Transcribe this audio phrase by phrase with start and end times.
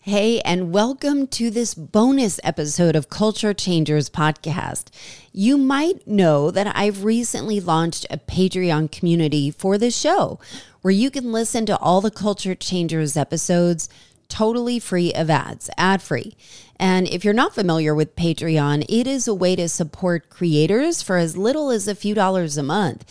[0.00, 4.86] Hey, and welcome to this bonus episode of Culture Changers podcast.
[5.32, 10.40] You might know that I've recently launched a Patreon community for the show
[10.82, 13.88] where you can listen to all the Culture Changers episodes
[14.28, 16.36] totally free of ads, ad free.
[16.78, 21.16] And if you're not familiar with Patreon, it is a way to support creators for
[21.16, 23.04] as little as a few dollars a month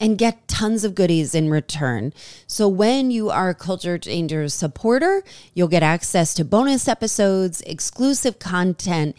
[0.00, 2.12] and get tons of goodies in return.
[2.46, 5.22] So when you are a Culture Changers supporter,
[5.54, 9.14] you'll get access to bonus episodes, exclusive content,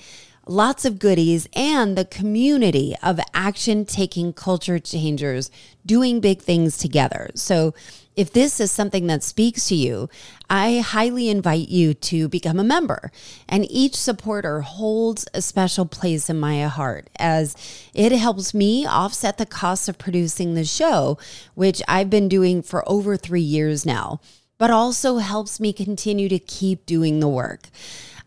[0.47, 5.51] lots of goodies, and the community of action taking culture changers
[5.85, 7.29] doing big things together.
[7.35, 7.75] So
[8.15, 10.09] if this is something that speaks to you,
[10.49, 13.11] I highly invite you to become a member.
[13.47, 17.55] And each supporter holds a special place in my heart as
[17.93, 21.17] it helps me offset the cost of producing the show,
[21.55, 24.20] which I've been doing for over three years now,
[24.57, 27.70] but also helps me continue to keep doing the work.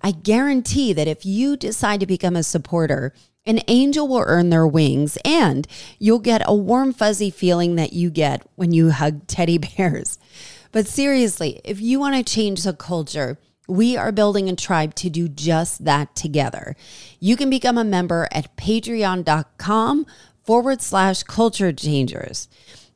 [0.03, 3.15] I guarantee that if you decide to become a supporter,
[3.47, 5.67] an angel will earn their wings, and
[5.99, 10.19] you'll get a warm, fuzzy feeling that you get when you hug teddy bears.
[10.73, 15.11] But seriously, if you want to change the culture, we are building a tribe to
[15.11, 16.75] do just that together.
[17.21, 20.07] You can become a member at patreon.com
[20.43, 22.49] forward slash culture changers.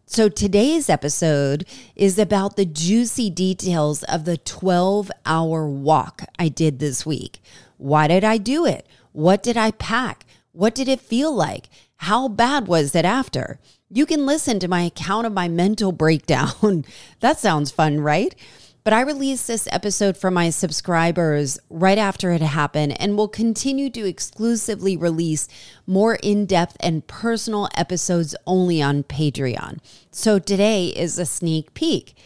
[0.06, 6.78] So today's episode is about the juicy details of the 12 hour walk I did
[6.78, 7.42] this week.
[7.76, 8.86] Why did I do it?
[9.12, 10.24] What did I pack?
[10.58, 11.68] What did it feel like?
[11.98, 13.60] How bad was it after?
[13.88, 16.84] You can listen to my account of my mental breakdown.
[17.20, 18.34] that sounds fun, right?
[18.82, 23.88] But I released this episode for my subscribers right after it happened and will continue
[23.90, 25.46] to exclusively release
[25.86, 29.78] more in depth and personal episodes only on Patreon.
[30.10, 32.16] So today is a sneak peek.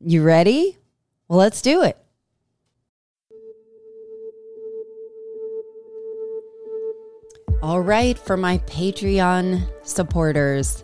[0.00, 0.78] You ready?
[1.28, 1.96] Well, let's do it.
[7.62, 10.82] All right, for my Patreon supporters,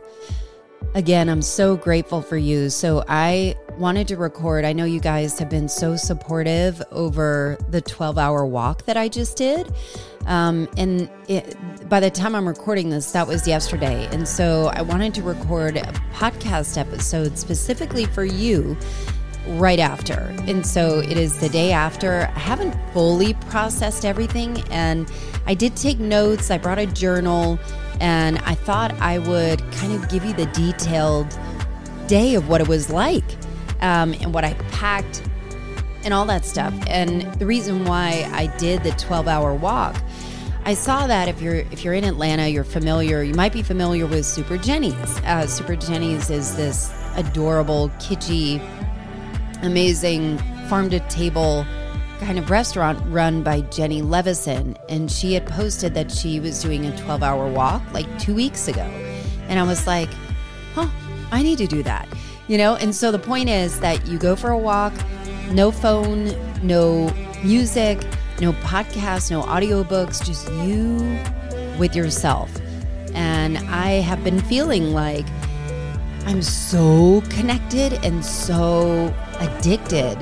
[0.94, 2.70] again, I'm so grateful for you.
[2.70, 4.64] So, I wanted to record.
[4.64, 9.08] I know you guys have been so supportive over the 12 hour walk that I
[9.08, 9.74] just did.
[10.26, 11.56] Um, and it,
[11.88, 14.06] by the time I'm recording this, that was yesterday.
[14.12, 18.76] And so, I wanted to record a podcast episode specifically for you
[19.56, 20.34] right after.
[20.46, 22.30] And so it is the day after.
[22.34, 25.10] I haven't fully processed everything and
[25.46, 26.50] I did take notes.
[26.50, 27.58] I brought a journal
[28.00, 31.38] and I thought I would kind of give you the detailed
[32.06, 33.24] day of what it was like
[33.80, 35.22] um, and what I packed
[36.04, 36.74] and all that stuff.
[36.86, 39.96] And the reason why I did the 12 hour walk.
[40.64, 43.22] I saw that if you're if you're in Atlanta, you're familiar.
[43.22, 45.18] You might be familiar with Souper Jenny's.
[45.24, 48.60] Uh, Souper Jenny's is this adorable, kitschy
[49.62, 50.38] amazing
[50.68, 51.64] farm to table
[52.20, 54.76] kind of restaurant run by Jenny Levison.
[54.88, 58.68] And she had posted that she was doing a 12 hour walk like two weeks
[58.68, 58.82] ago.
[59.48, 60.10] And I was like,
[60.74, 60.88] huh,
[61.30, 62.08] I need to do that.
[62.48, 62.76] You know?
[62.76, 64.92] And so the point is that you go for a walk,
[65.50, 66.34] no phone,
[66.66, 68.04] no music,
[68.40, 70.96] no podcast, no audiobooks, just you
[71.78, 72.50] with yourself.
[73.14, 75.26] And I have been feeling like
[76.28, 80.18] I'm so connected and so addicted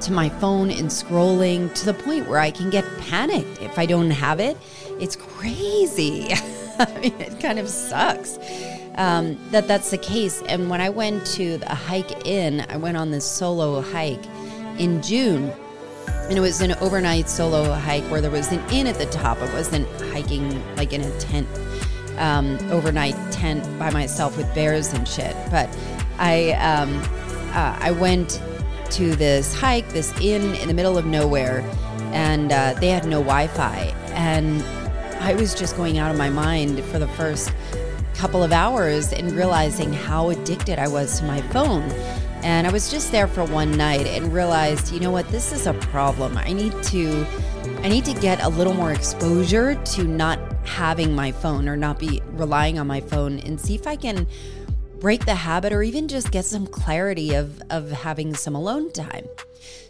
[0.00, 3.86] to my phone and scrolling to the point where I can get panicked if I
[3.86, 4.56] don't have it.
[4.98, 6.26] It's crazy.
[6.80, 8.36] I mean, it kind of sucks
[8.96, 10.42] um, that that's the case.
[10.48, 14.26] And when I went to the hike in, I went on this solo hike
[14.80, 15.52] in June.
[16.08, 19.38] And it was an overnight solo hike where there was an inn at the top.
[19.38, 21.46] I wasn't hiking like in a tent,
[22.18, 25.36] um, overnight tent by myself with bears and shit.
[25.50, 25.68] But
[26.18, 27.00] I, um,
[27.54, 28.42] uh, I went
[28.90, 31.60] to this hike, this inn in the middle of nowhere,
[32.12, 33.94] and uh, they had no Wi Fi.
[34.12, 34.62] And
[35.20, 37.52] I was just going out of my mind for the first
[38.14, 41.88] couple of hours and realizing how addicted I was to my phone.
[42.44, 45.66] And I was just there for one night and realized, you know what, this is
[45.66, 46.36] a problem.
[46.36, 47.26] I need to
[47.82, 51.98] I need to get a little more exposure to not having my phone or not
[51.98, 54.26] be relying on my phone and see if I can
[55.00, 59.26] break the habit or even just get some clarity of, of having some alone time.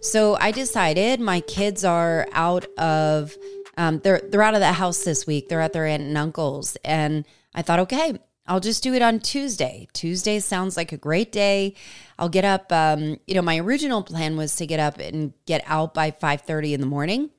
[0.01, 3.37] So I decided my kids are out of
[3.77, 5.49] um, they're they're out of the house this week.
[5.49, 9.21] They're at their aunt and uncle's, and I thought, okay, I'll just do it on
[9.21, 9.89] Tuesday.
[9.95, 11.75] Tuesday sounds like a great day.
[12.19, 12.71] I'll get up.
[12.71, 16.43] Um, you know, my original plan was to get up and get out by five
[16.43, 17.31] thirty in the morning,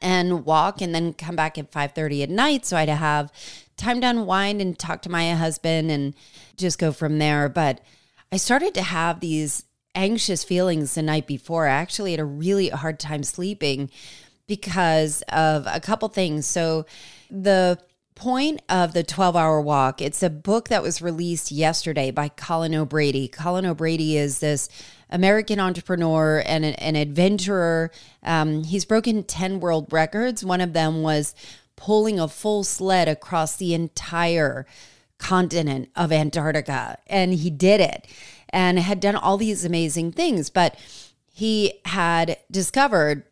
[0.00, 3.32] and walk, and then come back at five thirty at night, so I'd have
[3.76, 6.14] time to unwind and talk to my husband and
[6.56, 7.48] just go from there.
[7.48, 7.80] But
[8.30, 9.64] I started to have these
[9.94, 11.66] anxious feelings the night before.
[11.66, 13.90] I actually had a really hard time sleeping
[14.46, 16.46] because of a couple things.
[16.46, 16.86] So,
[17.30, 17.78] the
[18.22, 22.72] point of the 12 hour walk, it's a book that was released yesterday by Colin
[22.72, 23.26] O'Brady.
[23.26, 24.68] Colin O'Brady is this
[25.10, 27.90] American entrepreneur and an, adventurer.
[28.22, 30.44] Um, he's broken 10 world records.
[30.44, 31.34] One of them was
[31.74, 34.66] pulling a full sled across the entire
[35.18, 36.98] continent of Antarctica.
[37.08, 38.06] And he did it
[38.50, 40.48] and had done all these amazing things.
[40.48, 40.78] But
[41.26, 43.24] he had discovered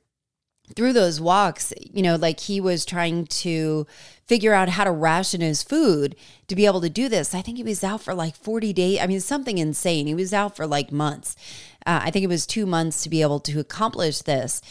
[0.74, 3.86] through those walks, you know, like he was trying to
[4.26, 6.14] figure out how to ration his food
[6.46, 7.34] to be able to do this.
[7.34, 9.00] I think he was out for like 40 days.
[9.00, 10.06] I mean, something insane.
[10.06, 11.34] He was out for like months.
[11.84, 14.62] Uh, I think it was two months to be able to accomplish this.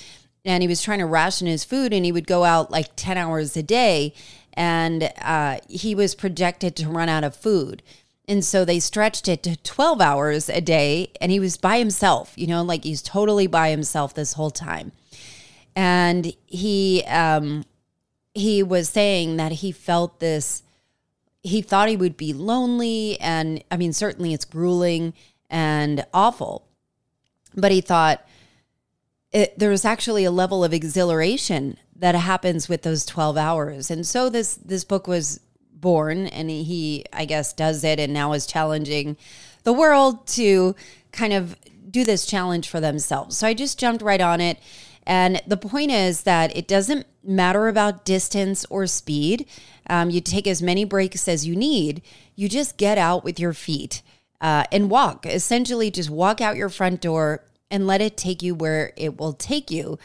[0.46, 3.18] And he was trying to ration his food and he would go out like 10
[3.18, 4.13] hours a day
[4.54, 7.84] and uh, he was projected to run out of food.
[8.30, 12.34] And so they stretched it to 12 hours a day and he was by himself,
[12.38, 14.92] you know, like he's totally by himself this whole time.
[15.75, 17.66] And he um
[18.33, 20.63] he was saying that he felt this
[21.42, 25.13] he thought he would be lonely and I mean certainly it's grueling
[25.50, 26.68] and awful.
[27.56, 28.25] But he thought
[29.31, 33.92] it, there was actually a level of exhilaration that happens with those 12 hours.
[33.92, 35.39] And so this this book was
[35.74, 39.18] born and he I guess does it and now is challenging
[39.63, 40.75] the world to
[41.12, 41.56] kind of
[41.89, 43.38] do this challenge for themselves.
[43.38, 44.60] So I just jumped right on it.
[45.09, 49.47] And the point is that it doesn't matter about distance or speed.
[49.89, 52.03] Um, you take as many breaks as you need.
[52.35, 54.03] You just get out with your feet
[54.39, 55.25] uh, and walk.
[55.25, 59.33] Essentially, just walk out your front door and let it take you where it will
[59.33, 59.97] take you.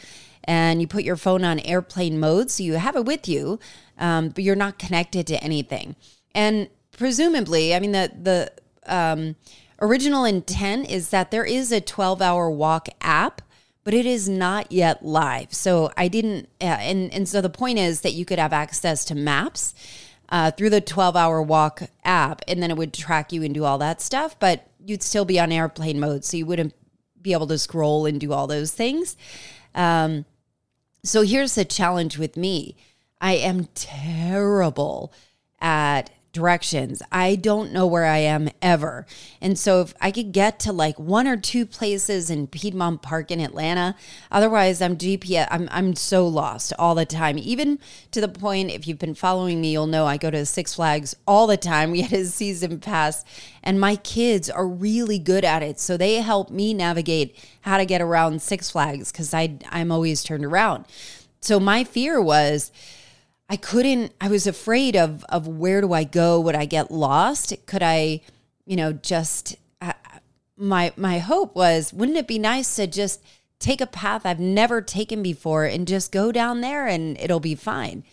[0.43, 3.59] And you put your phone on airplane mode so you have it with you,
[3.99, 5.95] um, but you're not connected to anything.
[6.33, 8.51] And presumably, I mean, the, the
[8.87, 9.35] um,
[9.79, 13.43] original intent is that there is a 12 hour walk app
[13.85, 15.53] but it is not yet live.
[15.53, 19.05] So I didn't, uh, and and so the point is that you could have access
[19.05, 19.73] to maps
[20.27, 23.63] uh, through the 12 hour walk app, and then it would track you and do
[23.63, 24.37] all that stuff.
[24.39, 26.73] But you'd still be on airplane mode, so you wouldn't
[27.21, 29.15] be able to scroll and do all those things.
[29.75, 30.25] Um,
[31.03, 32.75] so here's the challenge with me
[33.21, 35.13] I am terrible
[35.61, 37.01] at directions.
[37.13, 39.07] I don't know where I am ever.
[39.41, 43.31] And so if I could get to like one or two places in Piedmont Park
[43.31, 43.95] in Atlanta,
[44.29, 47.39] otherwise I'm GPS I'm I'm so lost all the time.
[47.39, 47.79] Even
[48.11, 51.15] to the point if you've been following me, you'll know I go to Six Flags
[51.25, 51.91] all the time.
[51.95, 53.23] We had a season pass
[53.63, 55.79] and my kids are really good at it.
[55.79, 60.21] So they help me navigate how to get around Six Flags cuz I I'm always
[60.21, 60.85] turned around.
[61.39, 62.73] So my fear was
[63.49, 66.39] I couldn't I was afraid of of where do I go?
[66.39, 67.53] Would I get lost?
[67.65, 68.21] Could I
[68.65, 69.93] you know just uh,
[70.57, 73.21] my my hope was wouldn't it be nice to just
[73.59, 77.55] take a path I've never taken before and just go down there and it'll be
[77.55, 78.03] fine?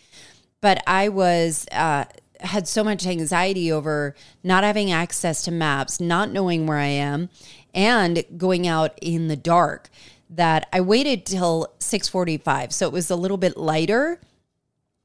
[0.61, 2.05] But I was uh,
[2.39, 7.29] had so much anxiety over not having access to maps not knowing where I am
[7.73, 9.89] and going out in the dark
[10.29, 14.19] that I waited till 6:45 so it was a little bit lighter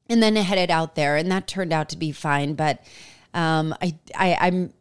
[0.09, 2.55] and then I headed out there, and that turned out to be fine.
[2.55, 2.83] But
[3.35, 4.73] um, I, I, I'm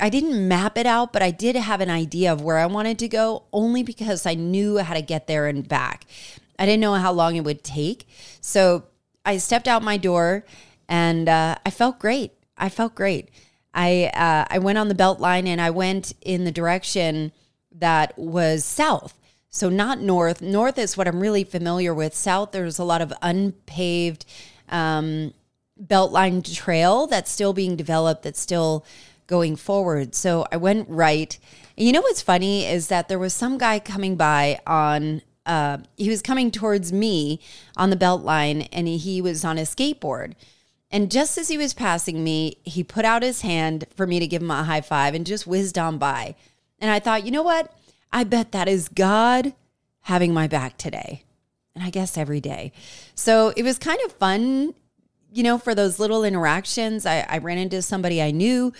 [0.00, 2.98] I didn't map it out, but I did have an idea of where I wanted
[2.98, 6.06] to go only because I knew how to get there and back.
[6.58, 8.08] I didn't know how long it would take.
[8.40, 8.84] So
[9.24, 10.44] I stepped out my door
[10.88, 12.32] and uh, I felt great.
[12.56, 13.30] I felt great.
[13.72, 17.32] I uh, I went on the Beltline and I went in the direction
[17.72, 19.18] that was south.
[19.48, 20.42] So not north.
[20.42, 22.14] North is what I'm really familiar with.
[22.14, 24.26] South, there's a lot of unpaved
[24.68, 25.32] um,
[25.82, 28.84] Beltline trail that's still being developed, that's still
[29.26, 30.14] going forward.
[30.14, 31.38] So I went right.
[31.76, 35.78] And you know what's funny is that there was some guy coming by on uh,
[35.96, 37.38] he was coming towards me
[37.76, 40.32] on the Beltline and he, was on a skateboard.
[40.90, 44.26] And just as he was passing me, he put out his hand for me to
[44.26, 46.34] give him a high five and just whizzed on by.
[46.78, 47.74] And I thought, you know what?
[48.10, 49.54] I bet that is God
[50.02, 51.23] having my back today
[51.74, 52.72] and I guess every day.
[53.14, 54.74] So it was kind of fun,
[55.32, 57.06] you know, for those little interactions.
[57.06, 58.72] I, I ran into somebody I knew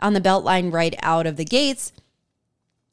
[0.00, 1.92] on the Beltline right out of the gates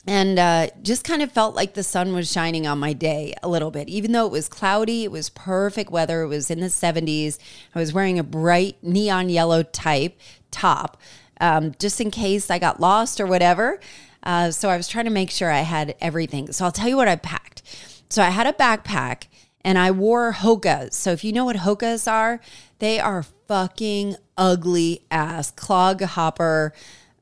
[0.06, 3.48] and uh, just kind of felt like the sun was shining on my day a
[3.48, 3.88] little bit.
[3.88, 6.24] Even though it was cloudy, it was perfect weather.
[6.24, 7.38] It was in the 70s.
[7.74, 10.20] I was wearing a bright neon yellow type
[10.52, 10.98] top
[11.40, 13.80] um, just in case I got lost or whatever.
[14.24, 16.52] Uh, so I was trying to make sure I had everything.
[16.52, 17.62] So I'll tell you what I packed.
[18.10, 19.28] So I had a backpack
[19.64, 20.94] and I wore Hokas.
[20.94, 22.40] So if you know what Hokas are,
[22.80, 26.74] they are fucking ugly ass clog hopper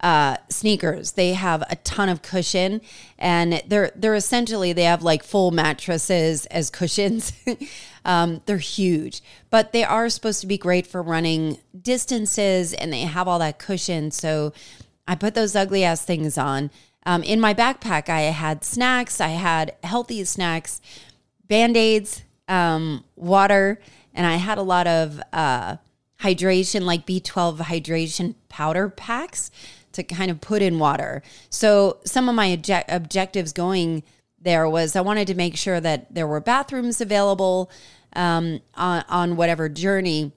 [0.02, 1.12] uh, sneakers.
[1.12, 2.82] They have a ton of cushion,
[3.20, 7.34] and they're they're essentially they have like full mattresses as cushions.
[8.06, 13.02] um, they're huge, but they are supposed to be great for running distances, and they
[13.02, 14.10] have all that cushion.
[14.10, 14.54] So
[15.08, 16.72] I put those ugly ass things on.
[17.06, 19.22] Um, in my backpack, I had snacks.
[19.22, 20.82] I had healthy snacks,
[21.48, 23.80] band aids, um, water,
[24.14, 25.78] and I had a lot of uh,
[26.20, 29.50] hydration, like B12 hydration powder packs
[29.94, 31.24] to kind of put in water.
[31.50, 34.04] So some of my object- objectives going
[34.40, 37.72] there was I wanted to make sure that there were bathrooms available
[38.14, 40.32] um, on, on whatever journey.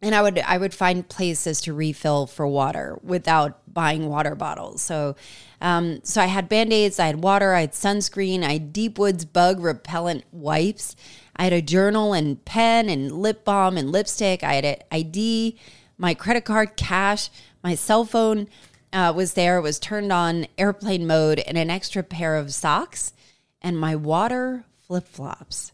[0.00, 4.82] And I would I would find places to refill for water without buying water bottles.
[4.82, 5.16] So
[5.60, 9.24] um, so I had band-aids, I had water, I had sunscreen, I had Deep Woods
[9.24, 10.96] bug repellent wipes.
[11.36, 14.42] I had a journal and pen and lip balm and lipstick.
[14.42, 15.58] I had an ID,
[15.98, 17.30] my credit card, cash,
[17.62, 18.48] my cell phone
[18.92, 23.12] uh, was there, it was turned on airplane mode, and an extra pair of socks
[23.60, 25.72] and my water flip flops.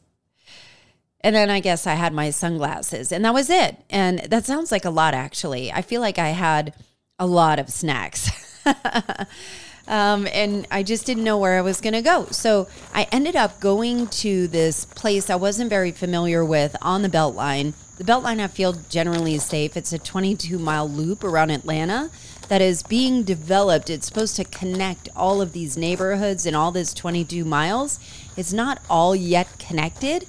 [1.20, 3.76] And then I guess I had my sunglasses, and that was it.
[3.90, 5.70] And that sounds like a lot, actually.
[5.70, 6.74] I feel like I had
[7.18, 8.30] a lot of snacks.
[9.88, 12.26] um, and I just didn't know where I was going to go.
[12.30, 17.08] So I ended up going to this place I wasn't very familiar with on the
[17.08, 17.74] Beltline.
[17.98, 19.76] The Beltline I feel generally is safe.
[19.76, 22.10] It's a 22 mile loop around Atlanta
[22.48, 23.90] that is being developed.
[23.90, 27.98] It's supposed to connect all of these neighborhoods and all this 22 miles.
[28.36, 30.26] It's not all yet connected.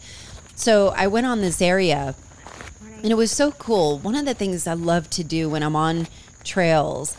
[0.56, 2.16] So I went on this area
[3.02, 4.00] and it was so cool.
[4.00, 6.08] One of the things I love to do when I'm on
[6.44, 7.18] trails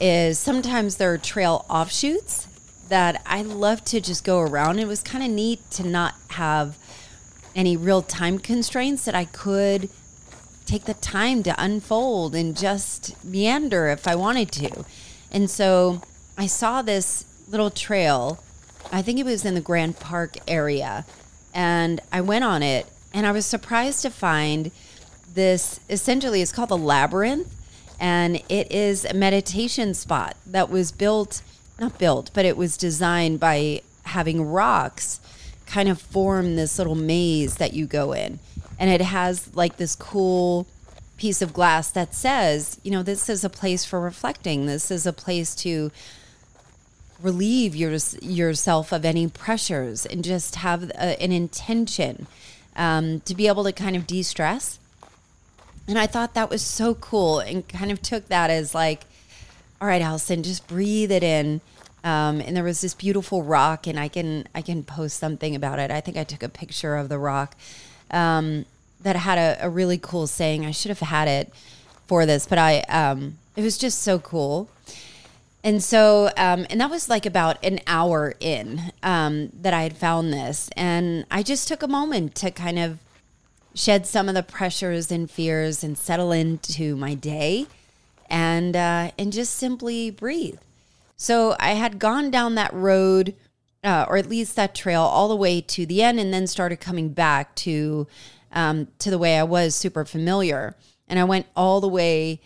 [0.00, 2.46] is sometimes there are trail offshoots
[2.88, 4.78] that I love to just go around.
[4.78, 6.76] It was kind of neat to not have
[7.54, 9.88] any real time constraints that I could
[10.66, 14.84] take the time to unfold and just meander if I wanted to.
[15.30, 16.02] And so
[16.36, 18.42] I saw this little trail.
[18.92, 21.04] I think it was in the Grant Park area.
[21.52, 24.70] And I went on it and I was surprised to find
[25.32, 27.52] this essentially it's called the labyrinth
[28.04, 31.42] and it is a meditation spot that was built
[31.80, 35.20] not built but it was designed by having rocks
[35.66, 38.38] kind of form this little maze that you go in
[38.78, 40.66] and it has like this cool
[41.16, 44.66] piece of glass that says, you know, this is a place for reflecting.
[44.66, 45.90] This is a place to
[47.20, 52.26] relieve your, yourself of any pressures and just have a, an intention
[52.76, 54.78] um, to be able to kind of de stress.
[55.86, 59.04] And I thought that was so cool and kind of took that as like,
[59.80, 61.60] all right, Allison, just breathe it in.
[62.02, 65.78] Um, and there was this beautiful rock, and I can I can post something about
[65.78, 65.90] it.
[65.90, 67.56] I think I took a picture of the rock.
[68.10, 68.66] Um,
[69.00, 70.66] that had a, a really cool saying.
[70.66, 71.52] I should have had it
[72.06, 74.68] for this, but I um, it was just so cool.
[75.62, 79.96] And so, um, and that was like about an hour in um, that I had
[79.96, 80.68] found this.
[80.76, 82.98] And I just took a moment to kind of
[83.74, 87.66] shed some of the pressures and fears and settle into my day
[88.30, 90.58] and, uh, and just simply breathe.
[91.16, 93.34] So I had gone down that road,
[93.82, 96.80] uh, or at least that trail, all the way to the end, and then started
[96.80, 98.06] coming back to
[98.52, 100.76] um, to the way I was super familiar.
[101.08, 102.40] And I went all the way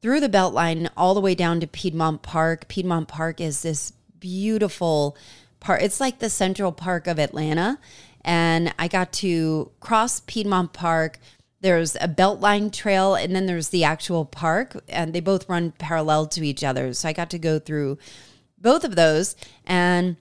[0.00, 2.66] through the Beltline, all the way down to Piedmont Park.
[2.68, 5.16] Piedmont Park is this beautiful
[5.60, 5.80] park.
[5.82, 7.78] It's like the Central Park of Atlanta.
[8.24, 11.18] And I got to cross Piedmont Park.
[11.60, 16.26] There's a Beltline trail, and then there's the actual park, and they both run parallel
[16.28, 16.92] to each other.
[16.92, 17.98] So I got to go through
[18.58, 19.36] both of those.
[19.64, 20.16] And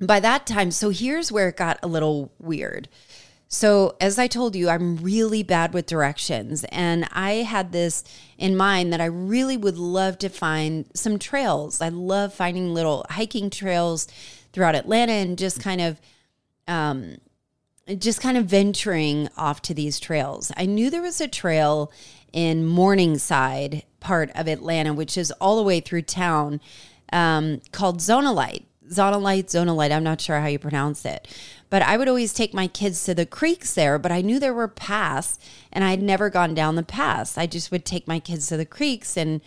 [0.00, 2.88] by that time, so here's where it got a little weird.
[3.48, 6.64] So, as I told you, I'm really bad with directions.
[6.70, 8.02] And I had this
[8.38, 11.80] in mind that I really would love to find some trails.
[11.80, 14.08] I love finding little hiking trails
[14.52, 16.00] throughout Atlanta and just kind of,
[16.66, 17.18] um,
[17.94, 20.50] just kind of venturing off to these trails.
[20.56, 21.92] I knew there was a trail
[22.32, 26.60] in Morningside part of Atlanta, which is all the way through town,
[27.12, 28.64] um, called Zonolite.
[28.88, 29.92] Zonolite, Zonolite.
[29.92, 31.28] I'm not sure how you pronounce it.
[31.70, 34.54] But I would always take my kids to the creeks there, but I knew there
[34.54, 35.38] were paths
[35.72, 37.36] and I'd never gone down the paths.
[37.36, 39.40] I just would take my kids to the creeks and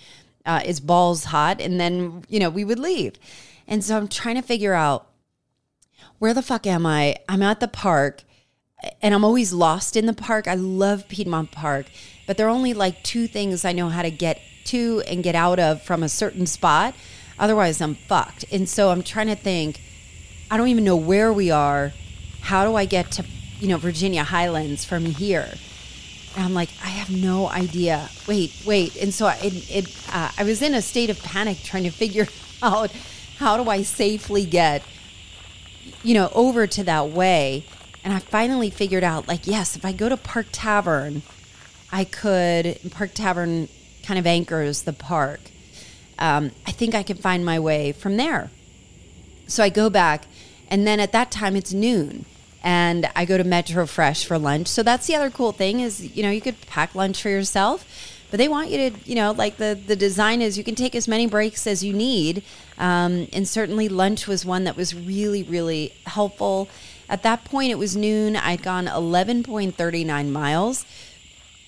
[0.45, 3.13] uh, it's balls hot and then, you know, we would leave.
[3.67, 5.07] And so I'm trying to figure out
[6.17, 7.17] where the fuck am I?
[7.29, 8.23] I'm at the park
[9.01, 10.47] and I'm always lost in the park.
[10.47, 11.87] I love Piedmont Park,
[12.27, 15.35] but there are only like two things I know how to get to and get
[15.35, 16.93] out of from a certain spot.
[17.37, 18.45] Otherwise, I'm fucked.
[18.51, 19.81] And so I'm trying to think,
[20.51, 21.93] I don't even know where we are
[22.41, 23.25] how do I get to,
[23.59, 25.49] you know, Virginia Highlands from here?
[26.35, 28.09] And I'm like, I have no idea.
[28.27, 28.95] Wait, wait.
[28.95, 32.27] And so it, it uh, I was in a state of panic trying to figure
[32.63, 32.91] out
[33.37, 34.83] how do I safely get,
[36.03, 37.65] you know, over to that way.
[38.03, 41.21] And I finally figured out, like, yes, if I go to Park Tavern,
[41.91, 43.67] I could, Park Tavern
[44.03, 45.41] kind of anchors the park.
[46.17, 48.51] Um, I think I can find my way from there.
[49.47, 50.25] So I go back,
[50.69, 52.25] and then at that time it's noon
[52.63, 54.67] and I go to Metro Fresh for lunch.
[54.67, 57.85] So that's the other cool thing is, you know, you could pack lunch for yourself,
[58.29, 60.93] but they want you to, you know, like the, the design is you can take
[60.93, 62.43] as many breaks as you need.
[62.77, 66.69] Um, and certainly lunch was one that was really, really helpful.
[67.09, 68.35] At that point, it was noon.
[68.35, 70.85] I'd gone 11.39 miles.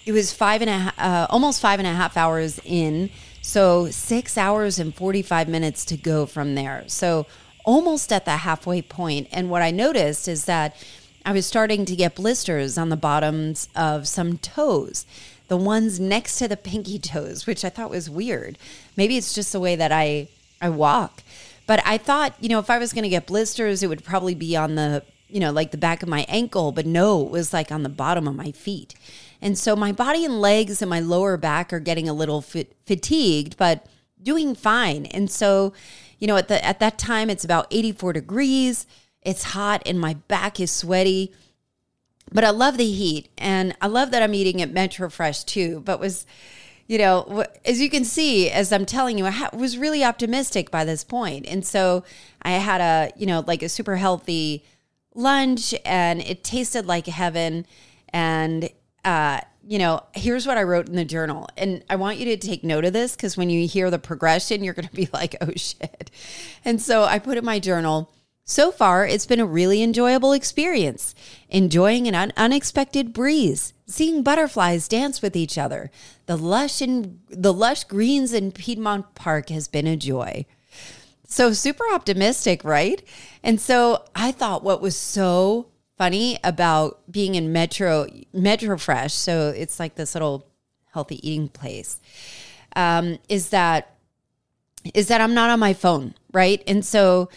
[0.05, 3.10] It was five and a half, uh, almost five and a half hours in.
[3.41, 6.83] So six hours and 45 minutes to go from there.
[6.88, 7.25] So
[7.65, 9.27] almost at the halfway point.
[9.31, 10.75] And what I noticed is that
[11.25, 15.05] I was starting to get blisters on the bottoms of some toes,
[15.48, 18.57] the ones next to the pinky toes, which I thought was weird.
[18.95, 20.27] Maybe it's just the way that I
[20.62, 21.24] I walk.
[21.65, 24.36] But I thought, you know, if I was going to get blisters, it would probably
[24.36, 27.53] be on the, you know, like the back of my ankle, but no, it was
[27.53, 28.95] like on the bottom of my feet.
[29.41, 32.75] And so my body and legs and my lower back are getting a little fit,
[32.85, 33.85] fatigued, but
[34.21, 35.05] doing fine.
[35.07, 35.73] And so,
[36.19, 38.85] you know, at the at that time it's about 84 degrees.
[39.21, 41.33] It's hot and my back is sweaty.
[42.31, 45.81] But I love the heat and I love that I'm eating at Metro Fresh too,
[45.85, 46.25] but was
[46.88, 50.83] you know, as you can see, as I'm telling you, I was really optimistic by
[50.83, 51.45] this point.
[51.47, 52.03] And so
[52.41, 54.65] I had a, you know, like a super healthy
[55.13, 57.65] lunch and it tasted like heaven.
[58.10, 58.70] And
[59.03, 61.48] uh, you know, here's what I wrote in the journal.
[61.58, 64.63] And I want you to take note of this because when you hear the progression,
[64.63, 66.12] you're going to be like, oh shit.
[66.65, 68.12] And so I put in my journal,
[68.44, 71.13] so far, it's been a really enjoyable experience.
[71.50, 75.91] Enjoying an un- unexpected breeze, seeing butterflies dance with each other.
[76.25, 80.46] The lush and the lush greens in Piedmont Park has been a joy.
[81.31, 83.01] So super optimistic, right?
[83.41, 89.13] And so I thought what was so funny about being in Metro Metro Fresh.
[89.13, 90.45] So it's like this little
[90.93, 92.01] healthy eating place.
[92.75, 93.95] Um, is that
[94.93, 96.62] is that I'm not on my phone, right?
[96.67, 97.29] And so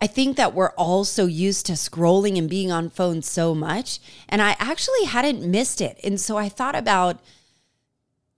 [0.00, 3.98] I think that we're all so used to scrolling and being on phones so much.
[4.26, 6.00] And I actually hadn't missed it.
[6.02, 7.20] And so I thought about,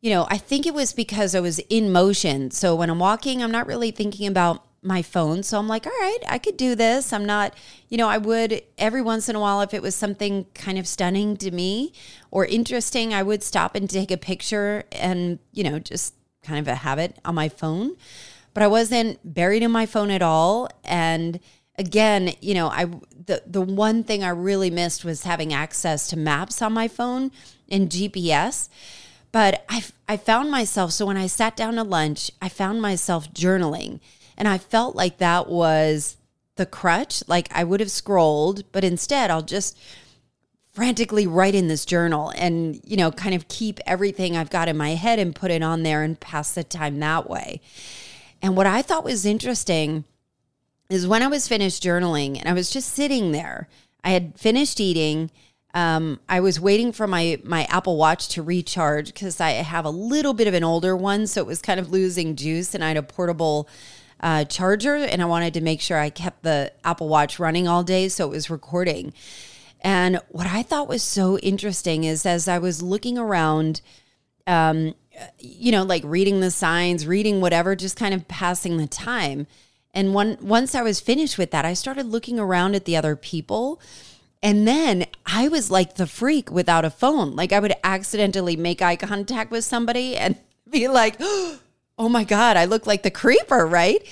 [0.01, 2.51] you know, I think it was because I was in motion.
[2.51, 5.43] So when I'm walking, I'm not really thinking about my phone.
[5.43, 7.13] So I'm like, all right, I could do this.
[7.13, 7.55] I'm not,
[7.89, 10.87] you know, I would every once in a while, if it was something kind of
[10.87, 11.93] stunning to me
[12.31, 16.69] or interesting, I would stop and take a picture and, you know, just kind of
[16.69, 17.97] a habit on my phone.
[18.55, 20.71] But I wasn't buried in my phone at all.
[20.85, 21.41] And
[21.77, 22.87] again, you know, I
[23.27, 27.33] the the one thing I really missed was having access to maps on my phone
[27.69, 28.69] and GPS.
[29.33, 33.33] But I I found myself so when I sat down to lunch, I found myself
[33.35, 34.01] journaling
[34.37, 36.17] and I felt like that was
[36.57, 37.23] the crutch.
[37.27, 39.79] Like I would have scrolled, but instead I'll just
[40.73, 44.77] frantically write in this journal and, you know, kind of keep everything I've got in
[44.77, 47.63] my head and put it on there and pass the time that way.
[48.43, 50.05] And what I thought was interesting
[50.91, 53.69] is when I was finished journaling and I was just sitting there,
[54.05, 55.31] I had finished eating.
[55.75, 59.91] Um, I was waiting for my my Apple Watch to recharge because I have a
[59.91, 62.89] little bit of an older one, so it was kind of losing juice, and I
[62.89, 63.69] had a portable
[64.21, 67.83] uh, charger and I wanted to make sure I kept the Apple Watch running all
[67.83, 69.13] day so it was recording.
[69.81, 73.83] And what I thought was so interesting is as I was looking around,
[74.47, 74.95] um,
[75.39, 79.47] you know, like reading the signs, reading whatever, just kind of passing the time.
[79.95, 83.17] And one, once I was finished with that, I started looking around at the other
[83.17, 83.81] people.
[84.43, 87.35] And then I was like the freak without a phone.
[87.35, 90.37] Like I would accidentally make eye contact with somebody and
[90.71, 91.21] be like,
[91.99, 94.03] oh, my God, I look like the creeper, right?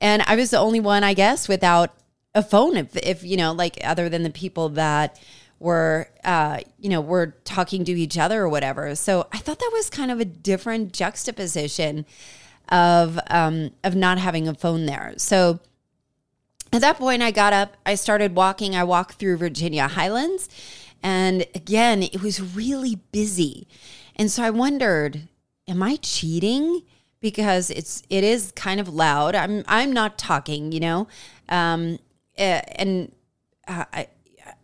[0.00, 1.90] And I was the only one, I guess, without
[2.34, 2.76] a phone.
[2.76, 5.20] If, if you know, like other than the people that
[5.58, 8.94] were, uh, you know, were talking to each other or whatever.
[8.94, 12.06] So I thought that was kind of a different juxtaposition
[12.68, 15.14] of um, of not having a phone there.
[15.16, 15.60] So
[16.72, 18.76] at that point, I got up, I started walking.
[18.76, 20.48] I walked through Virginia Highlands,
[21.02, 23.66] and again, it was really busy.
[24.16, 25.28] And so I wondered,
[25.66, 26.82] am I cheating?
[27.20, 29.34] Because it's it is kind of loud.
[29.34, 31.08] I'm I'm not talking, you know,
[31.48, 31.98] um,
[32.36, 33.12] eh, and
[33.66, 34.08] uh, I,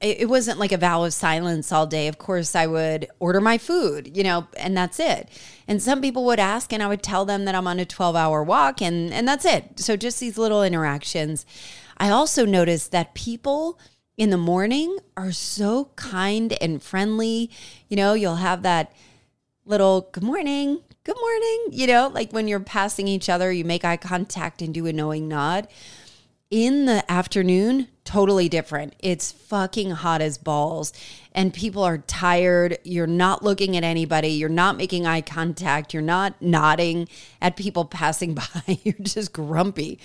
[0.00, 2.08] it wasn't like a vow of silence all day.
[2.08, 5.28] Of course, I would order my food, you know, and that's it.
[5.66, 8.14] And some people would ask, and I would tell them that I'm on a 12
[8.14, 9.80] hour walk, and and that's it.
[9.80, 11.46] So just these little interactions.
[11.96, 13.78] I also noticed that people
[14.16, 17.50] in the morning are so kind and friendly.
[17.88, 18.92] You know, you'll have that
[19.64, 23.84] little good morning, good morning, you know, like when you're passing each other, you make
[23.84, 25.68] eye contact and do a knowing nod.
[26.50, 28.94] In the afternoon, totally different.
[29.00, 30.94] It's fucking hot as balls
[31.32, 32.78] and people are tired.
[32.84, 34.28] You're not looking at anybody.
[34.28, 35.92] You're not making eye contact.
[35.92, 37.08] You're not nodding
[37.42, 38.78] at people passing by.
[38.82, 39.98] You're just grumpy.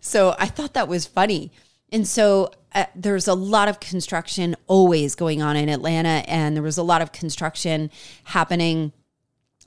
[0.00, 1.50] So I thought that was funny.
[1.90, 6.62] And so uh, there's a lot of construction always going on in Atlanta, and there
[6.62, 7.90] was a lot of construction
[8.24, 8.92] happening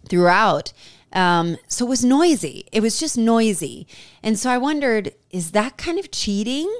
[0.07, 0.73] throughout.
[1.13, 2.67] Um, so it was noisy.
[2.71, 3.87] It was just noisy.
[4.21, 6.73] And so I wondered is that kind of cheating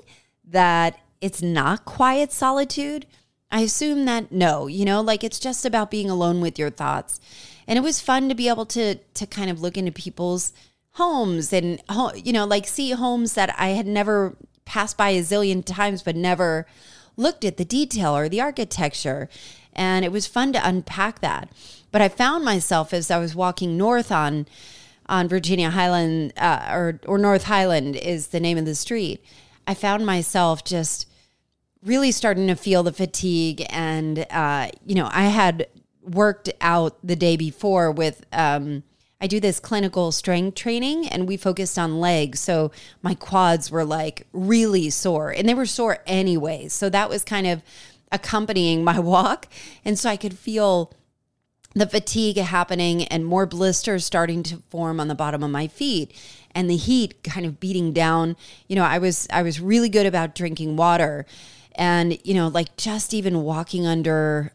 [0.43, 3.05] that it's not quiet solitude?
[3.51, 7.19] I assume that no, you know, like it's just about being alone with your thoughts.
[7.67, 10.51] And it was fun to be able to to kind of look into people's
[10.91, 11.81] homes and
[12.15, 14.35] you know, like see homes that I had never
[14.65, 16.65] passed by a zillion times but never
[17.17, 19.29] looked at the detail or the architecture.
[19.73, 21.49] And it was fun to unpack that.
[21.95, 24.47] But I found myself as I was walking north on
[25.05, 29.23] on Virginia Highland uh, or or North Highland is the name of the street.
[29.65, 31.07] I found myself just
[31.81, 35.67] really starting to feel the fatigue, and uh, you know, I had
[36.01, 38.25] worked out the day before with.
[38.33, 38.83] Um,
[39.21, 42.41] I do this clinical strength training and we focused on legs.
[42.41, 46.67] So my quads were like really sore and they were sore anyway.
[46.67, 47.63] So that was kind of
[48.11, 49.47] accompanying my walk.
[49.85, 50.91] And so I could feel
[51.75, 56.15] the fatigue happening and more blisters starting to form on the bottom of my feet
[56.55, 58.37] and the heat kind of beating down.
[58.67, 61.25] You know, I was I was really good about drinking water
[61.75, 64.53] and you know, like just even walking under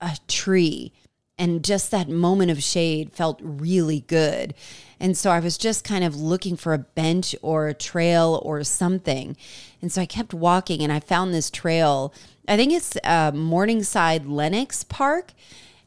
[0.00, 0.92] a tree
[1.36, 4.54] and just that moment of shade felt really good.
[4.98, 8.64] And so I was just kind of looking for a bench or a trail or
[8.64, 9.36] something.
[9.82, 12.14] And so I kept walking and I found this trail.
[12.48, 15.32] I think it's uh, Morningside Lenox Park.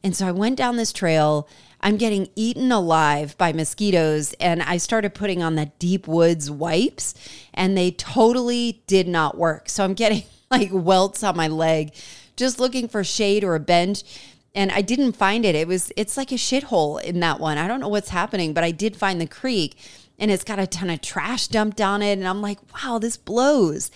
[0.03, 1.47] And so I went down this trail.
[1.81, 4.33] I'm getting eaten alive by mosquitoes.
[4.39, 7.13] And I started putting on the deep woods wipes,
[7.53, 9.69] and they totally did not work.
[9.69, 11.93] So I'm getting like welts on my leg,
[12.36, 14.03] just looking for shade or a bench
[14.57, 15.53] and I didn't find it.
[15.53, 17.60] It was it's like a shithole in that one.
[17.60, 19.77] I don't know what's happening, but I did find the creek,
[20.17, 23.17] and it's got a ton of trash dumped on it, and I'm like, wow, this
[23.17, 23.91] blows.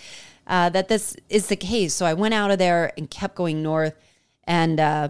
[0.45, 1.93] Uh, that this is the case.
[1.93, 3.95] So I went out of there and kept going north,
[4.43, 5.09] and uh,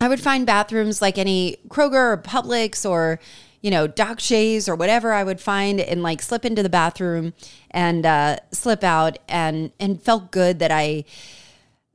[0.00, 3.20] I would find bathrooms like any Kroger or Publix or
[3.60, 7.34] you know Doc Chey's or whatever I would find, and like slip into the bathroom
[7.70, 11.04] and uh, slip out, and and felt good that I.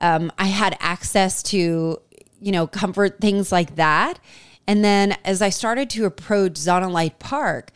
[0.01, 2.01] Um, I had access to
[2.45, 4.19] you know, comfort things like that.
[4.67, 7.71] And then as I started to approach Zonolite Park,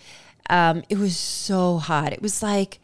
[0.49, 2.13] um, it was so hot.
[2.13, 2.79] It was like,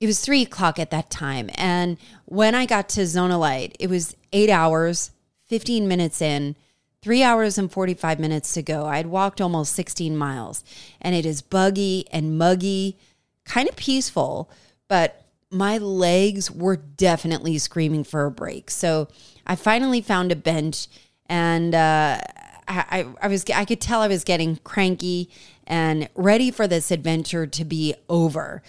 [0.00, 1.50] it was three o'clock at that time.
[1.54, 5.12] And when I got to Zonolite, it was eight hours,
[5.46, 6.56] 15 minutes in,
[7.04, 8.86] three hours and 45 minutes to go.
[8.86, 10.64] I had walked almost 16 miles
[11.02, 12.96] and it is buggy and muggy,
[13.44, 14.50] kind of peaceful,
[14.88, 18.70] but my legs were definitely screaming for a break.
[18.70, 19.08] So
[19.46, 20.88] I finally found a bench
[21.26, 22.20] and uh,
[22.66, 25.28] I, I was I could tell I was getting cranky
[25.66, 28.62] and ready for this adventure to be over.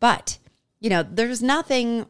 [0.00, 0.38] But
[0.80, 2.06] you know, there's nothing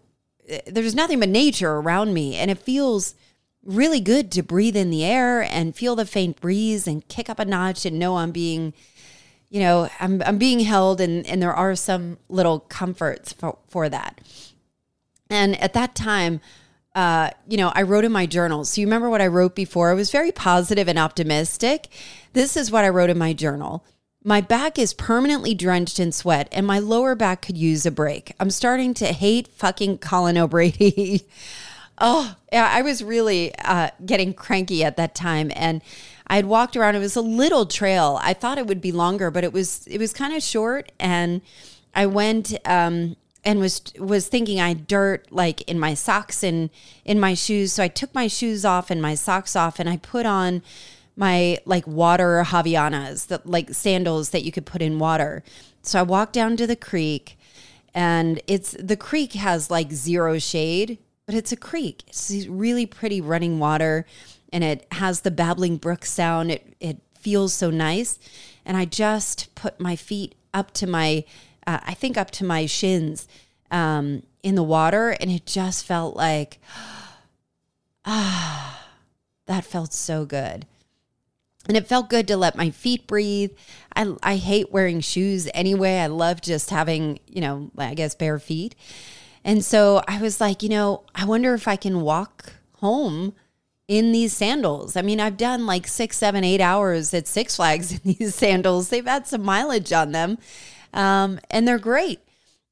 [0.64, 3.16] there's nothing but nature around me, and it feels
[3.64, 7.38] really good to breathe in the air and feel the faint breeze and kick up
[7.38, 8.72] a notch and know I'm being
[9.51, 13.88] you know I'm I'm being held and and there are some little comforts for, for
[13.88, 14.20] that.
[15.31, 16.40] And at that time,
[16.94, 18.70] uh, you know, I wrote in my journals.
[18.70, 19.90] So you remember what I wrote before?
[19.90, 21.88] I was very positive and optimistic.
[22.35, 23.85] This is what I wrote in my journal.
[24.25, 28.35] My back is permanently drenched in sweat and my lower back could use a break.
[28.38, 31.27] I'm starting to hate fucking Colin O'Brady.
[32.03, 35.51] oh, yeah, I was really uh, getting cranky at that time.
[35.55, 35.81] And
[36.27, 36.97] I had walked around.
[36.97, 38.19] It was a little trail.
[38.21, 40.93] I thought it would be longer, but it was it was kind of short.
[40.99, 41.41] And
[41.95, 46.71] I went um, and was was thinking I had dirt like in my socks and
[47.05, 47.75] in my shoes.
[47.75, 50.62] So I took my shoes off and my socks off and I put on
[51.17, 55.45] my like water Havaianas, that like sandals that you could put in water.
[55.83, 57.38] So I walked down to the creek
[57.95, 62.04] and it's the creek has like zero shade, but it's a creek.
[62.06, 64.06] It's really pretty running water
[64.52, 66.50] and it has the babbling brook sound.
[66.50, 68.18] It it feels so nice.
[68.64, 71.24] And I just put my feet up to my
[71.66, 73.28] uh, I think up to my shins
[73.70, 76.58] um, in the water, and it just felt like,
[78.04, 78.88] ah,
[79.46, 80.66] that felt so good.
[81.68, 83.52] And it felt good to let my feet breathe.
[83.94, 85.98] I, I hate wearing shoes anyway.
[85.98, 88.74] I love just having, you know, I guess bare feet.
[89.44, 93.35] And so I was like, you know, I wonder if I can walk home
[93.88, 94.96] in these sandals.
[94.96, 98.88] I mean, I've done like six, seven, eight hours at Six Flags in these sandals.
[98.88, 100.38] They've had some mileage on them,
[100.92, 102.20] um, and they're great.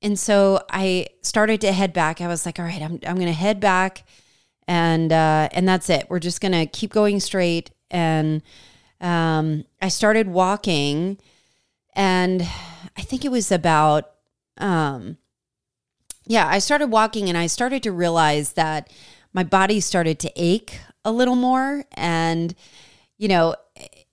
[0.03, 2.21] And so I started to head back.
[2.21, 4.05] I was like, all right, I'm, I'm going to head back,
[4.67, 6.07] and uh, and that's it.
[6.09, 7.71] We're just going to keep going straight.
[7.91, 8.43] And
[9.01, 11.19] um, I started walking,
[11.95, 12.43] and
[12.97, 14.11] I think it was about,
[14.57, 15.19] um,
[16.31, 18.89] yeah, I started walking, and I started to realize that
[19.33, 21.85] my body started to ache a little more.
[21.95, 22.55] And,
[23.19, 23.57] you know,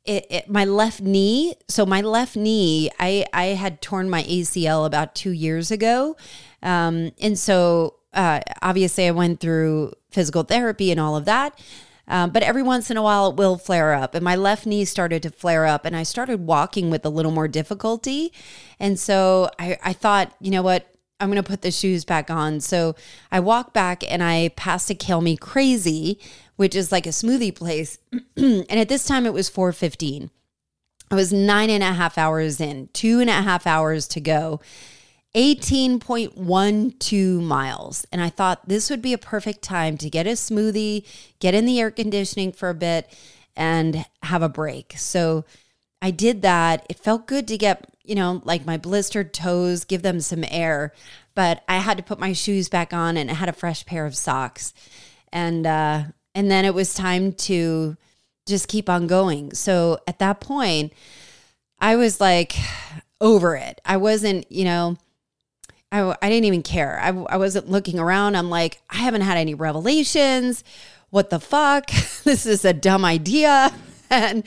[0.04, 4.88] it, it, my left knee, so my left knee, I, I had torn my ACL
[4.88, 6.18] about two years ago.
[6.64, 11.60] Um, and so uh, obviously I went through physical therapy and all of that.
[12.08, 14.16] Um, but every once in a while it will flare up.
[14.16, 17.32] And my left knee started to flare up, and I started walking with a little
[17.32, 18.34] more difficulty.
[18.80, 20.92] And so I, I thought, you know what?
[21.20, 22.60] I'm going to put the shoes back on.
[22.60, 22.96] So
[23.32, 26.20] I walk back and I pass a Kale Me Crazy,
[26.56, 27.98] which is like a smoothie place.
[28.38, 30.30] and at this time it was 415.
[31.10, 34.60] I was nine and a half hours in, two and a half hours to go,
[35.36, 38.06] 18.12 miles.
[38.12, 41.06] And I thought this would be a perfect time to get a smoothie,
[41.40, 43.10] get in the air conditioning for a bit,
[43.56, 44.96] and have a break.
[44.98, 45.46] So
[46.02, 46.86] I did that.
[46.90, 50.94] It felt good to get you know, like my blistered toes, give them some air.
[51.36, 54.06] But I had to put my shoes back on and I had a fresh pair
[54.06, 54.74] of socks.
[55.32, 57.98] And uh and then it was time to
[58.48, 59.54] just keep on going.
[59.54, 60.94] So at that point,
[61.80, 62.56] I was like
[63.20, 63.82] over it.
[63.86, 64.98] I wasn't, you know,
[65.92, 67.00] I, I didn't even care.
[67.00, 68.36] I, I wasn't looking around.
[68.36, 70.64] I'm like, I haven't had any revelations.
[71.10, 71.88] What the fuck?
[72.24, 73.72] this is a dumb idea.
[74.10, 74.46] And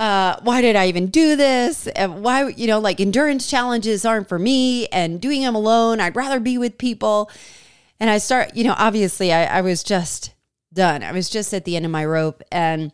[0.00, 1.86] uh, why did I even do this?
[1.88, 6.00] And why, you know, like endurance challenges aren't for me and doing them alone.
[6.00, 7.30] I'd rather be with people.
[8.00, 10.32] And I start, you know, obviously I, I was just
[10.72, 11.02] done.
[11.02, 12.42] I was just at the end of my rope.
[12.50, 12.92] And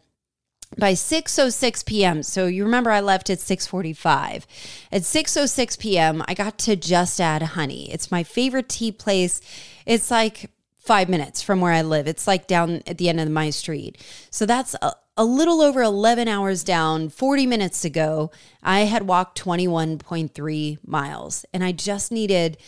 [0.77, 2.25] by 6:06 p.m.
[2.25, 4.45] So you remember I left at 6:45.
[4.90, 7.88] At 6:06 p.m., I got to Just Add Honey.
[7.92, 9.40] It's my favorite tea place.
[9.87, 12.09] It's like 5 minutes from where I live.
[12.09, 13.97] It's like down at the end of my street.
[14.31, 14.75] So that's
[15.16, 18.31] a, little over 11 hours down, 40 minutes to go,
[18.62, 21.44] I had walked 21.3 miles.
[21.52, 22.59] And I just needed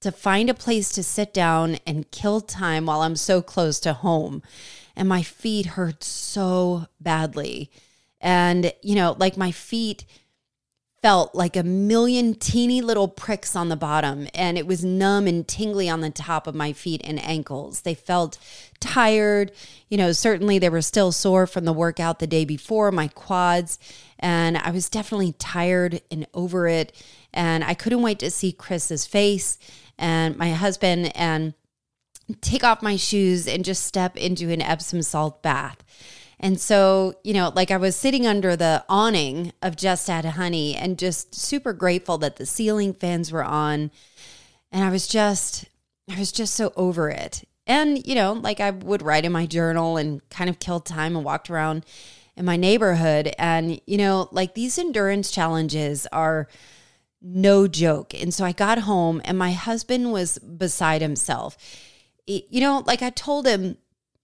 [0.00, 3.92] to find a place to sit down and kill time while I'm so close to
[3.94, 4.42] home.
[4.94, 7.70] And my feet hurt so badly.
[8.20, 10.04] And, you know, like my feet
[11.04, 15.46] felt like a million teeny little pricks on the bottom and it was numb and
[15.46, 17.82] tingly on the top of my feet and ankles.
[17.82, 18.38] They felt
[18.80, 19.52] tired.
[19.90, 23.78] You know, certainly they were still sore from the workout the day before, my quads.
[24.18, 26.90] And I was definitely tired and over it.
[27.34, 29.58] And I couldn't wait to see Chris's face
[29.98, 31.52] and my husband and
[32.40, 35.84] take off my shoes and just step into an Epsom salt bath.
[36.44, 40.76] And so, you know, like I was sitting under the awning of Just Add Honey
[40.76, 43.90] and just super grateful that the ceiling fans were on.
[44.70, 45.64] And I was just,
[46.06, 47.48] I was just so over it.
[47.66, 51.16] And, you know, like I would write in my journal and kind of kill time
[51.16, 51.86] and walked around
[52.36, 53.32] in my neighborhood.
[53.38, 56.46] And, you know, like these endurance challenges are
[57.22, 58.12] no joke.
[58.12, 61.56] And so I got home and my husband was beside himself.
[62.26, 63.78] You know, like I told him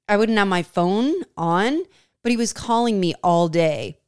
[0.06, 1.85] I wouldn't have my phone on
[2.22, 3.98] but he was calling me all day.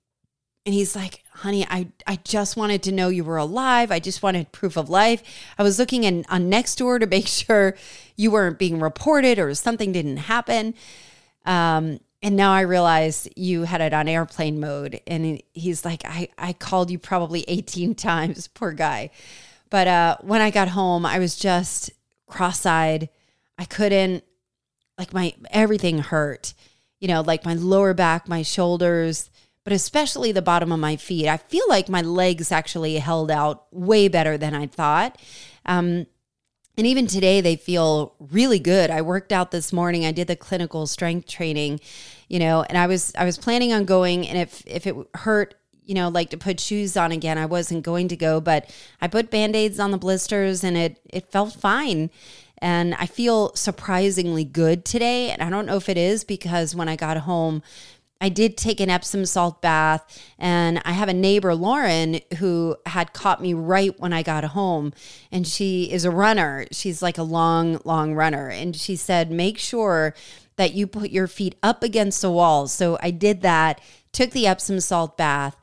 [0.65, 3.91] And he's like, honey, I, I just wanted to know you were alive.
[3.91, 5.23] I just wanted proof of life.
[5.59, 7.75] I was looking in, on Nextdoor to make sure
[8.17, 10.75] you weren't being reported or something didn't happen.
[11.45, 15.01] Um, and now I realize you had it on airplane mode.
[15.09, 19.11] And he's like, I, I called you probably 18 times, poor guy.
[19.69, 21.91] But uh, when I got home, I was just
[22.27, 23.09] cross eyed.
[23.59, 24.23] I couldn't,
[24.99, 26.55] like, my everything hurt
[27.03, 29.29] you know, like my lower back, my shoulders,
[29.65, 31.27] but especially the bottom of my feet.
[31.27, 35.21] I feel like my legs actually held out way better than I thought.
[35.67, 36.07] Um,
[36.79, 38.89] and even today, they feel really good.
[38.89, 40.07] I worked out this morning.
[40.07, 41.81] I did the clinical strength training,
[42.29, 44.29] you know, and I was I was planning on going.
[44.29, 47.83] And if if it hurt, you know, like to put shoes on again, I wasn't
[47.83, 48.41] going to go.
[48.41, 52.11] But I put band aids on the blisters, and it it felt fine.
[52.63, 55.31] And I feel surprisingly good today.
[55.31, 57.63] And I don't know if it is because when I got home,
[58.21, 63.13] I did take an Epsom salt bath, and I have a neighbor, Lauren, who had
[63.13, 64.93] caught me right when I got home.
[65.33, 66.67] And she is a runner.
[66.71, 68.49] She's like a long, long runner.
[68.49, 70.15] And she said, make sure
[70.55, 72.69] that you put your feet up against the wall.
[72.69, 73.81] So I did that,
[74.13, 75.57] took the Epsom salt bath,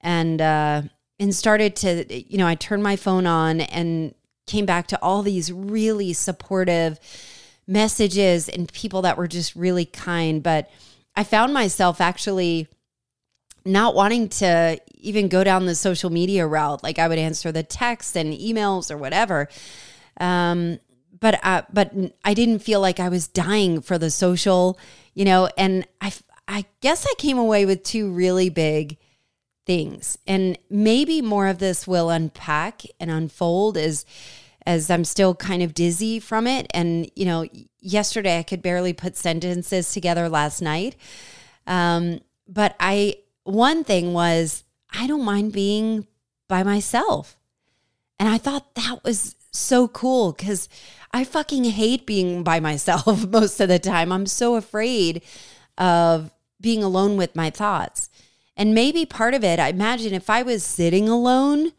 [0.00, 0.82] and, uh,
[1.20, 4.14] and started to, you know, I turned my phone on and
[4.46, 6.98] came back to all these really supportive
[7.66, 10.42] messages and people that were just really kind.
[10.42, 10.70] But
[11.14, 12.68] I found myself actually
[13.64, 16.82] not wanting to even go down the social media route.
[16.82, 19.48] Like I would answer the texts and emails or whatever.
[20.18, 20.78] Um,
[21.18, 21.92] but uh, but
[22.24, 24.78] I didn't feel like I was dying for the social,
[25.14, 25.48] you know.
[25.56, 26.12] And I
[26.46, 28.98] I guess I came away with two really big
[29.66, 34.04] things, and maybe more of this will unpack and unfold as
[34.64, 36.66] as I'm still kind of dizzy from it.
[36.72, 37.46] And you know,
[37.80, 40.96] yesterday I could barely put sentences together last night.
[41.66, 46.06] Um, but I one thing was I don't mind being
[46.48, 47.36] by myself.
[48.18, 50.68] And I thought that was so cool because
[51.12, 54.12] I fucking hate being by myself most of the time.
[54.12, 55.22] I'm so afraid
[55.78, 58.08] of being alone with my thoughts.
[58.56, 61.72] And maybe part of it, I imagine if I was sitting alone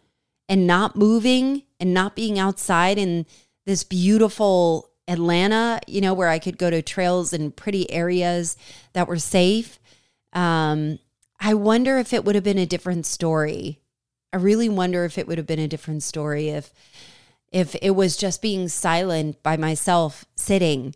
[0.47, 3.25] and not moving and not being outside in
[3.65, 8.57] this beautiful Atlanta, you know, where I could go to trails and pretty areas
[8.93, 9.79] that were safe.
[10.33, 10.99] Um,
[11.39, 13.79] I wonder if it would have been a different story.
[14.33, 16.73] I really wonder if it would have been a different story if
[17.49, 20.93] if it was just being silent by myself sitting,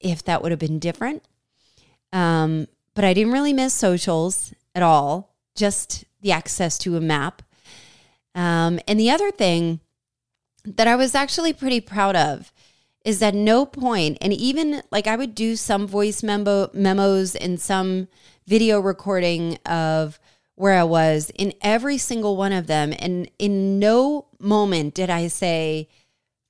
[0.00, 1.24] if that would have been different.
[2.12, 7.42] Um, but I didn't really miss socials at all, just the access to a map.
[8.34, 9.80] Um, and the other thing
[10.64, 12.52] that I was actually pretty proud of
[13.04, 17.60] is that no point, and even like I would do some voice memo memos and
[17.60, 18.08] some
[18.46, 20.20] video recording of
[20.54, 22.94] where I was in every single one of them.
[22.98, 25.88] And in no moment did I say,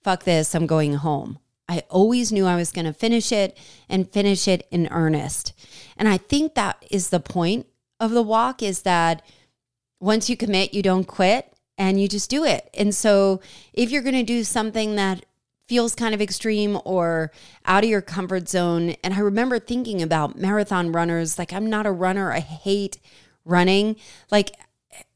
[0.03, 1.39] fuck this, I'm going home.
[1.69, 3.57] I always knew I was going to finish it
[3.89, 5.55] and finish it in earnest.
[5.97, 7.67] And I think that is the point
[8.03, 9.23] of the walk is that
[10.01, 12.69] once you commit, you don't quit and you just do it.
[12.75, 13.41] And so
[13.73, 15.25] if you're going to do something that
[15.69, 17.31] feels kind of extreme or
[17.65, 18.95] out of your comfort zone.
[19.03, 21.39] And I remember thinking about marathon runners.
[21.39, 22.31] Like, I'm not a runner.
[22.31, 22.99] I hate
[23.45, 23.97] running.
[24.31, 24.55] Like,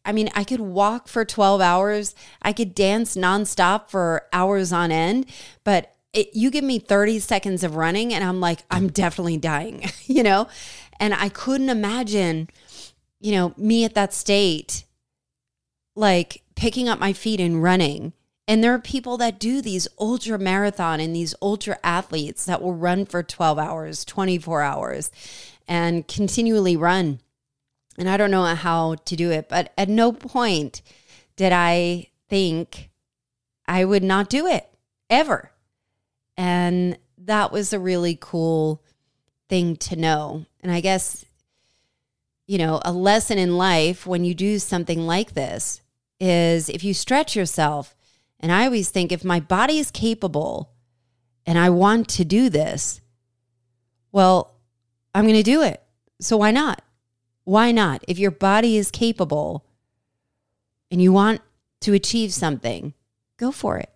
[0.07, 4.92] I mean, I could walk for 12 hours, I could dance nonstop for hours on
[4.92, 5.27] end,
[5.64, 9.85] but it, you give me 30 seconds of running, and I'm like, I'm definitely dying,
[10.07, 10.49] you know?
[10.99, 12.49] And I couldn't imagine,
[13.20, 14.85] you know, me at that state,
[15.94, 18.12] like picking up my feet and running
[18.48, 22.74] and there are people that do these ultra marathon and these ultra athletes that will
[22.74, 25.11] run for 12 hours, 24 hours,
[25.66, 27.20] and continually run.
[27.98, 30.83] And I don't know how to do it, but at no point
[31.35, 32.90] did I think
[33.66, 34.68] I would not do it
[35.11, 35.50] ever.
[36.37, 38.81] And that was a really cool
[39.48, 40.46] thing to know.
[40.61, 41.24] And I guess,
[42.46, 45.82] you know, a lesson in life when you do something like this
[46.20, 47.94] is if you stretch yourself,
[48.38, 50.70] and I always think if my body is capable
[51.44, 53.00] and I want to do this,
[54.12, 54.54] well,
[55.14, 55.82] I'm going to do it.
[56.20, 56.82] So why not?
[57.44, 58.04] Why not?
[58.06, 59.64] If your body is capable
[60.90, 61.40] and you want
[61.80, 62.94] to achieve something,
[63.37, 63.90] go for it.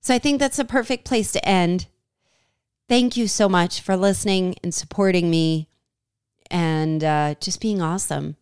[0.00, 1.86] So I think that's a perfect place to end.
[2.88, 5.68] Thank you so much for listening and supporting me
[6.50, 8.36] and uh, just being awesome.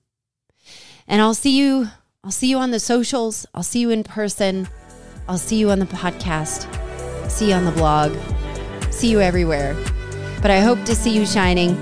[1.09, 1.89] And I'll see you
[2.27, 3.47] I'll see you on the socials.
[3.55, 4.67] I'll see you in person.
[5.29, 6.67] I'll see you on the podcast.
[7.31, 8.17] See you on the blog.
[8.91, 9.77] See you everywhere.
[10.43, 11.77] But I hope to see you shining.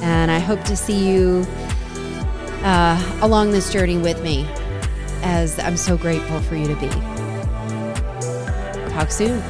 [0.00, 1.44] And I hope to see you
[2.62, 4.46] uh, along this journey with me
[5.22, 6.88] as I'm so grateful for you to be.
[8.94, 9.42] Talk soon.